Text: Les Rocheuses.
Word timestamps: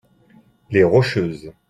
Les 0.71 0.83
Rocheuses. 0.83 1.53